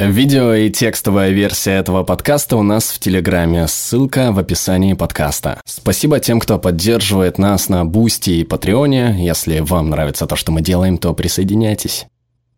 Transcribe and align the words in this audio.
Видео 0.00 0.54
и 0.54 0.70
текстовая 0.70 1.28
версия 1.28 1.72
этого 1.72 2.04
подкаста 2.04 2.56
у 2.56 2.62
нас 2.62 2.90
в 2.90 2.98
Телеграме, 2.98 3.68
ссылка 3.68 4.32
в 4.32 4.38
описании 4.38 4.94
подкаста. 4.94 5.60
Спасибо 5.66 6.20
тем, 6.20 6.40
кто 6.40 6.58
поддерживает 6.58 7.36
нас 7.36 7.68
на 7.68 7.84
Бусти 7.84 8.30
и 8.30 8.44
Патреоне. 8.44 9.16
Если 9.18 9.60
вам 9.60 9.90
нравится 9.90 10.26
то, 10.26 10.36
что 10.36 10.52
мы 10.52 10.62
делаем, 10.62 10.96
то 10.96 11.12
присоединяйтесь. 11.12 12.06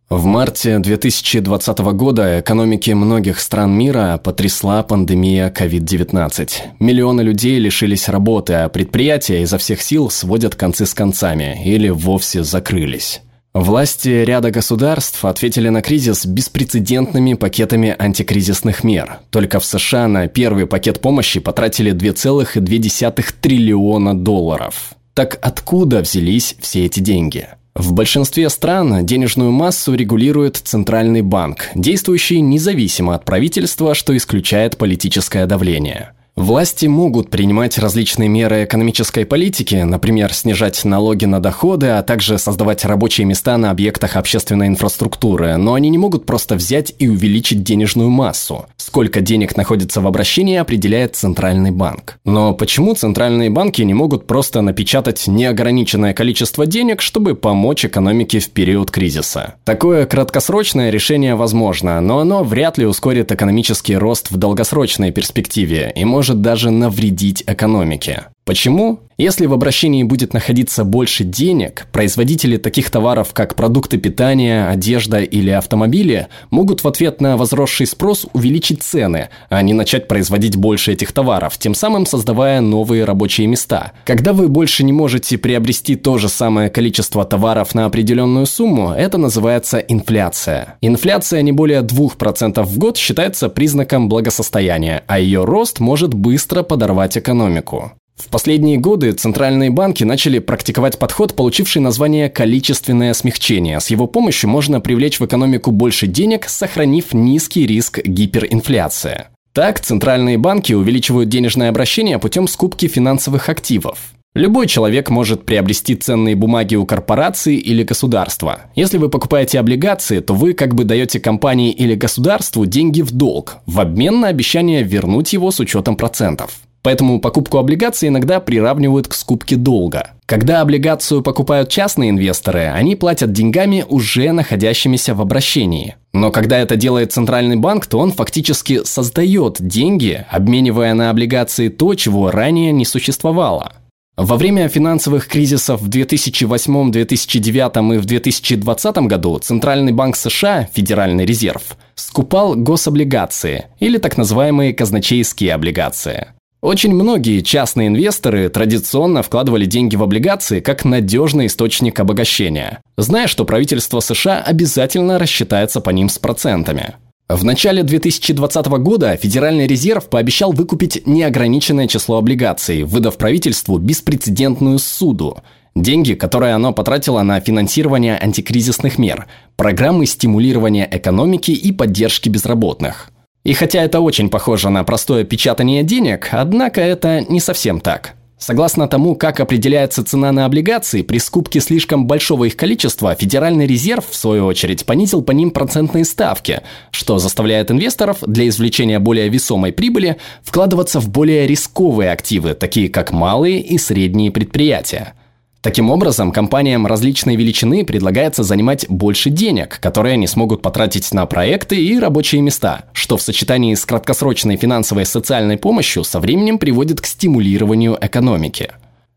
В 0.08 0.24
марте 0.24 0.78
2020 0.78 1.78
года 1.78 2.38
экономики 2.38 2.92
многих 2.92 3.40
стран 3.40 3.72
мира 3.72 4.20
потрясла 4.22 4.84
пандемия 4.84 5.50
COVID-19. 5.50 6.48
Миллионы 6.78 7.22
людей 7.22 7.58
лишились 7.58 8.08
работы, 8.08 8.52
а 8.52 8.68
предприятия 8.68 9.42
изо 9.42 9.58
всех 9.58 9.82
сил 9.82 10.10
сводят 10.10 10.54
концы 10.54 10.86
с 10.86 10.94
концами 10.94 11.60
или 11.64 11.88
вовсе 11.88 12.44
закрылись. 12.44 13.20
Власти 13.54 14.08
ряда 14.08 14.50
государств 14.50 15.22
ответили 15.26 15.68
на 15.68 15.82
кризис 15.82 16.24
беспрецедентными 16.24 17.34
пакетами 17.34 17.94
антикризисных 17.98 18.82
мер. 18.82 19.20
Только 19.28 19.60
в 19.60 19.66
США 19.66 20.08
на 20.08 20.26
первый 20.26 20.66
пакет 20.66 21.00
помощи 21.00 21.38
потратили 21.38 21.92
2,2 21.92 23.34
триллиона 23.42 24.18
долларов. 24.18 24.94
Так 25.12 25.38
откуда 25.42 26.00
взялись 26.00 26.56
все 26.60 26.86
эти 26.86 27.00
деньги? 27.00 27.46
В 27.74 27.92
большинстве 27.92 28.48
стран 28.48 29.04
денежную 29.04 29.50
массу 29.50 29.94
регулирует 29.94 30.56
Центральный 30.56 31.22
банк, 31.22 31.68
действующий 31.74 32.40
независимо 32.40 33.14
от 33.14 33.26
правительства, 33.26 33.94
что 33.94 34.16
исключает 34.16 34.78
политическое 34.78 35.46
давление. 35.46 36.12
Власти 36.34 36.86
могут 36.86 37.28
принимать 37.28 37.76
различные 37.76 38.26
меры 38.26 38.64
экономической 38.64 39.26
политики, 39.26 39.74
например, 39.74 40.32
снижать 40.32 40.82
налоги 40.82 41.26
на 41.26 41.40
доходы, 41.40 41.88
а 41.88 42.02
также 42.02 42.38
создавать 42.38 42.86
рабочие 42.86 43.26
места 43.26 43.58
на 43.58 43.70
объектах 43.70 44.16
общественной 44.16 44.68
инфраструктуры, 44.68 45.58
но 45.58 45.74
они 45.74 45.90
не 45.90 45.98
могут 45.98 46.24
просто 46.24 46.54
взять 46.54 46.94
и 46.98 47.06
увеличить 47.06 47.62
денежную 47.62 48.08
массу. 48.08 48.64
Сколько 48.78 49.20
денег 49.20 49.58
находится 49.58 50.00
в 50.00 50.06
обращении, 50.06 50.56
определяет 50.56 51.16
Центральный 51.16 51.70
банк. 51.70 52.18
Но 52.24 52.54
почему 52.54 52.94
центральные 52.94 53.50
банки 53.50 53.82
не 53.82 53.92
могут 53.92 54.26
просто 54.26 54.62
напечатать 54.62 55.26
неограниченное 55.26 56.14
количество 56.14 56.64
денег, 56.64 57.02
чтобы 57.02 57.34
помочь 57.34 57.84
экономике 57.84 58.38
в 58.38 58.48
период 58.48 58.90
кризиса? 58.90 59.56
Такое 59.64 60.06
краткосрочное 60.06 60.88
решение 60.88 61.34
возможно, 61.34 62.00
но 62.00 62.20
оно 62.20 62.42
вряд 62.42 62.78
ли 62.78 62.86
ускорит 62.86 63.30
экономический 63.32 63.98
рост 63.98 64.30
в 64.30 64.38
долгосрочной 64.38 65.12
перспективе 65.12 65.92
и 65.94 66.06
может 66.06 66.21
может 66.22 66.40
даже 66.40 66.70
навредить 66.70 67.42
экономике. 67.48 68.26
Почему? 68.44 68.98
Если 69.18 69.46
в 69.46 69.52
обращении 69.52 70.02
будет 70.02 70.34
находиться 70.34 70.82
больше 70.82 71.22
денег, 71.22 71.86
производители 71.92 72.56
таких 72.56 72.90
товаров, 72.90 73.32
как 73.34 73.54
продукты 73.54 73.98
питания, 73.98 74.66
одежда 74.66 75.18
или 75.18 75.50
автомобили, 75.50 76.26
могут 76.50 76.82
в 76.82 76.88
ответ 76.88 77.20
на 77.20 77.36
возросший 77.36 77.86
спрос 77.86 78.26
увеличить 78.32 78.82
цены, 78.82 79.28
а 79.48 79.62
не 79.62 79.74
начать 79.74 80.08
производить 80.08 80.56
больше 80.56 80.92
этих 80.92 81.12
товаров, 81.12 81.56
тем 81.56 81.74
самым 81.74 82.04
создавая 82.04 82.60
новые 82.60 83.04
рабочие 83.04 83.46
места. 83.46 83.92
Когда 84.04 84.32
вы 84.32 84.48
больше 84.48 84.82
не 84.82 84.92
можете 84.92 85.38
приобрести 85.38 85.94
то 85.94 86.18
же 86.18 86.28
самое 86.28 86.68
количество 86.68 87.24
товаров 87.24 87.76
на 87.76 87.84
определенную 87.84 88.46
сумму, 88.46 88.90
это 88.90 89.18
называется 89.18 89.78
инфляция. 89.78 90.78
Инфляция 90.80 91.42
не 91.42 91.52
более 91.52 91.82
2% 91.82 92.60
в 92.64 92.78
год 92.78 92.96
считается 92.96 93.48
признаком 93.48 94.08
благосостояния, 94.08 95.04
а 95.06 95.20
ее 95.20 95.44
рост 95.44 95.78
может 95.78 96.12
быстро 96.12 96.64
подорвать 96.64 97.16
экономику. 97.16 97.92
В 98.16 98.28
последние 98.28 98.78
годы 98.78 99.12
центральные 99.12 99.70
банки 99.70 100.04
начали 100.04 100.38
практиковать 100.38 100.98
подход, 100.98 101.34
получивший 101.34 101.82
название 101.82 102.28
«количественное 102.28 103.14
смягчение». 103.14 103.80
С 103.80 103.90
его 103.90 104.06
помощью 104.06 104.48
можно 104.48 104.80
привлечь 104.80 105.20
в 105.20 105.26
экономику 105.26 105.70
больше 105.70 106.06
денег, 106.06 106.48
сохранив 106.48 107.12
низкий 107.12 107.66
риск 107.66 108.00
гиперинфляции. 108.04 109.26
Так, 109.52 109.80
центральные 109.80 110.38
банки 110.38 110.72
увеличивают 110.72 111.28
денежное 111.28 111.68
обращение 111.68 112.18
путем 112.18 112.48
скупки 112.48 112.88
финансовых 112.88 113.48
активов. 113.48 113.98
Любой 114.34 114.66
человек 114.66 115.10
может 115.10 115.44
приобрести 115.44 115.94
ценные 115.94 116.34
бумаги 116.34 116.74
у 116.74 116.86
корпорации 116.86 117.56
или 117.56 117.82
государства. 117.82 118.62
Если 118.74 118.96
вы 118.96 119.10
покупаете 119.10 119.60
облигации, 119.60 120.20
то 120.20 120.32
вы 120.32 120.54
как 120.54 120.74
бы 120.74 120.84
даете 120.84 121.20
компании 121.20 121.70
или 121.70 121.94
государству 121.94 122.64
деньги 122.64 123.02
в 123.02 123.10
долг, 123.12 123.58
в 123.66 123.78
обмен 123.78 124.20
на 124.20 124.28
обещание 124.28 124.82
вернуть 124.82 125.34
его 125.34 125.50
с 125.50 125.60
учетом 125.60 125.96
процентов. 125.96 126.60
Поэтому 126.82 127.20
покупку 127.20 127.58
облигаций 127.58 128.08
иногда 128.08 128.40
приравнивают 128.40 129.06
к 129.08 129.14
скупке 129.14 129.56
долга. 129.56 130.10
Когда 130.26 130.60
облигацию 130.60 131.22
покупают 131.22 131.68
частные 131.68 132.10
инвесторы, 132.10 132.72
они 132.74 132.96
платят 132.96 133.32
деньгами, 133.32 133.84
уже 133.88 134.32
находящимися 134.32 135.14
в 135.14 135.20
обращении. 135.20 135.96
Но 136.12 136.30
когда 136.30 136.58
это 136.58 136.76
делает 136.76 137.12
центральный 137.12 137.56
банк, 137.56 137.86
то 137.86 137.98
он 137.98 138.12
фактически 138.12 138.84
создает 138.84 139.56
деньги, 139.60 140.26
обменивая 140.30 140.94
на 140.94 141.10
облигации 141.10 141.68
то, 141.68 141.94
чего 141.94 142.30
ранее 142.30 142.72
не 142.72 142.84
существовало. 142.84 143.72
Во 144.16 144.36
время 144.36 144.68
финансовых 144.68 145.26
кризисов 145.26 145.80
в 145.80 145.88
2008, 145.88 146.92
2009 146.92 147.94
и 147.94 147.98
в 147.98 148.04
2020 148.04 148.96
году 148.98 149.38
Центральный 149.38 149.92
банк 149.92 150.16
США, 150.16 150.68
Федеральный 150.72 151.24
резерв, 151.24 151.78
скупал 151.94 152.54
гособлигации 152.54 153.66
или 153.80 153.96
так 153.96 154.18
называемые 154.18 154.74
казначейские 154.74 155.54
облигации. 155.54 156.28
Очень 156.62 156.94
многие 156.94 157.40
частные 157.40 157.88
инвесторы 157.88 158.48
традиционно 158.48 159.24
вкладывали 159.24 159.66
деньги 159.66 159.96
в 159.96 160.02
облигации 160.04 160.60
как 160.60 160.84
надежный 160.84 161.46
источник 161.46 161.98
обогащения, 161.98 162.80
зная, 162.96 163.26
что 163.26 163.44
правительство 163.44 163.98
США 163.98 164.40
обязательно 164.40 165.18
рассчитается 165.18 165.80
по 165.80 165.90
ним 165.90 166.08
с 166.08 166.20
процентами. 166.20 166.94
В 167.28 167.44
начале 167.44 167.82
2020 167.82 168.66
года 168.78 169.16
Федеральный 169.16 169.66
резерв 169.66 170.08
пообещал 170.08 170.52
выкупить 170.52 171.04
неограниченное 171.04 171.88
число 171.88 172.18
облигаций, 172.18 172.84
выдав 172.84 173.16
правительству 173.16 173.78
беспрецедентную 173.78 174.78
суду– 174.78 175.38
деньги, 175.74 176.14
которые 176.14 176.54
оно 176.54 176.72
потратило 176.72 177.22
на 177.22 177.40
финансирование 177.40 178.18
антикризисных 178.18 178.98
мер, 178.98 179.26
программы 179.56 180.06
стимулирования 180.06 180.88
экономики 180.90 181.50
и 181.50 181.72
поддержки 181.72 182.28
безработных. 182.28 183.11
И 183.44 183.54
хотя 183.54 183.82
это 183.82 184.00
очень 184.00 184.28
похоже 184.28 184.70
на 184.70 184.84
простое 184.84 185.24
печатание 185.24 185.82
денег, 185.82 186.28
однако 186.30 186.80
это 186.80 187.24
не 187.28 187.40
совсем 187.40 187.80
так. 187.80 188.14
Согласно 188.38 188.88
тому, 188.88 189.14
как 189.14 189.38
определяется 189.38 190.04
цена 190.04 190.32
на 190.32 190.46
облигации, 190.46 191.02
при 191.02 191.18
скупке 191.18 191.60
слишком 191.60 192.08
большого 192.08 192.44
их 192.44 192.56
количества, 192.56 193.14
Федеральный 193.14 193.66
резерв, 193.66 194.08
в 194.08 194.16
свою 194.16 194.46
очередь, 194.46 194.84
понизил 194.84 195.22
по 195.22 195.30
ним 195.30 195.52
процентные 195.52 196.04
ставки, 196.04 196.60
что 196.90 197.18
заставляет 197.18 197.70
инвесторов 197.70 198.18
для 198.26 198.48
извлечения 198.48 198.98
более 198.98 199.28
весомой 199.28 199.72
прибыли 199.72 200.16
вкладываться 200.42 200.98
в 200.98 201.08
более 201.08 201.46
рисковые 201.46 202.10
активы, 202.10 202.54
такие 202.54 202.88
как 202.88 203.12
малые 203.12 203.60
и 203.60 203.78
средние 203.78 204.30
предприятия– 204.32 205.14
Таким 205.62 205.92
образом, 205.92 206.32
компаниям 206.32 206.88
различной 206.88 207.36
величины 207.36 207.84
предлагается 207.84 208.42
занимать 208.42 208.86
больше 208.88 209.30
денег, 209.30 209.78
которые 209.80 210.14
они 210.14 210.26
смогут 210.26 210.60
потратить 210.60 211.14
на 211.14 211.24
проекты 211.24 211.80
и 211.80 212.00
рабочие 212.00 212.42
места, 212.42 212.86
что 212.92 213.16
в 213.16 213.22
сочетании 213.22 213.76
с 213.76 213.84
краткосрочной 213.84 214.56
финансовой 214.56 215.04
и 215.04 215.06
социальной 215.06 215.56
помощью 215.56 216.02
со 216.02 216.18
временем 216.18 216.58
приводит 216.58 217.00
к 217.00 217.06
стимулированию 217.06 217.96
экономики. 218.00 218.72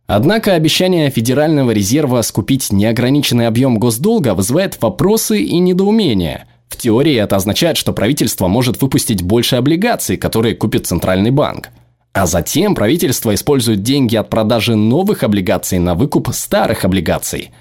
Однако 0.05 0.53
обещание 0.53 1.09
Федерального 1.09 1.71
резерва 1.71 2.21
скупить 2.21 2.71
неограниченный 2.71 3.47
объем 3.47 3.79
госдолга 3.79 4.35
вызывает 4.35 4.79
вопросы 4.83 5.41
и 5.41 5.57
недоумения. 5.57 6.47
В 6.69 6.77
теории 6.77 7.15
это 7.15 7.37
означает, 7.37 7.75
что 7.75 7.91
правительство 7.91 8.47
может 8.47 8.83
выпустить 8.83 9.23
больше 9.23 9.55
облигаций, 9.55 10.15
которые 10.15 10.53
купит 10.53 10.85
Центральный 10.85 11.31
банк– 11.31 11.69
а 12.15 12.27
затем 12.27 12.75
правительство 12.75 13.35
использует 13.35 13.83
деньги 13.83 14.15
от 14.15 14.29
продажи 14.29 14.75
новых 14.75 15.23
облигаций 15.23 15.79
на 15.79 15.95
выкуп 15.95 16.29
старых 16.33 16.85
облигаций. 16.85 17.51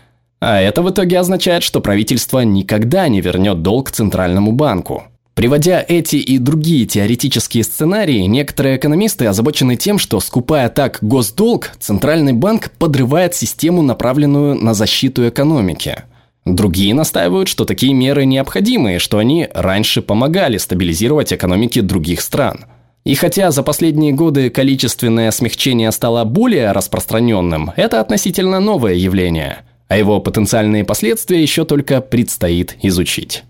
А 0.41 0.61
это 0.61 0.83
в 0.83 0.91
итоге 0.91 1.19
означает, 1.19 1.65
что 1.65 1.81
правительство 1.81 2.39
никогда 2.39 3.09
не 3.09 3.21
вернет 3.21 3.63
долг 3.63 3.91
Центральному 3.91 4.53
банку. 4.53 5.03
Приводя 5.35 5.85
эти 5.87 6.17
и 6.17 6.39
другие 6.39 6.87
теоретические 6.87 7.65
сценарии, 7.65 8.21
некоторые 8.21 8.77
экономисты 8.77 9.27
озабочены 9.27 9.75
тем, 9.75 9.99
что, 9.99 10.21
скупая 10.21 10.69
так 10.69 10.99
госдолг, 11.01 11.73
Центральный 11.81 12.33
банк 12.33 12.71
подрывает 12.79 13.35
систему, 13.35 13.83
направленную 13.83 14.55
на 14.55 14.73
защиту 14.73 15.29
экономики. 15.29 16.05
Другие 16.45 16.95
настаивают, 16.95 17.49
что 17.49 17.65
такие 17.65 17.93
меры 17.93 18.25
необходимы, 18.25 18.97
и 18.97 18.99
что 18.99 19.19
они 19.19 19.49
раньше 19.53 20.01
помогали 20.01 20.59
стабилизировать 20.59 21.33
экономики 21.33 21.81
других 21.81 22.21
стран– 22.21 22.67
и 23.05 23.15
хотя 23.15 23.51
за 23.51 23.63
последние 23.63 24.13
годы 24.13 24.49
количественное 24.51 25.31
смягчение 25.31 25.93
стало 25.93 26.25
более 26.25 26.73
распространенным, 26.73 27.73
это 27.77 28.01
относительно 28.01 28.61
новое 28.61 28.95
явление, 28.95 29.59
а 29.89 29.99
его 29.99 30.21
потенциальные 30.21 30.85
последствия 30.85 31.41
еще 31.43 31.65
только 31.65 32.01
предстоит 32.01 32.77
изучить. 32.83 33.45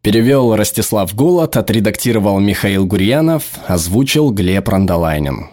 Перевел 0.00 0.54
Ростислав 0.54 1.14
Голод, 1.14 1.56
отредактировал 1.56 2.38
Михаил 2.40 2.86
Гурьянов, 2.86 3.44
озвучил 3.66 4.30
Глеб 4.30 4.68
Рандолайнин. 4.68 5.48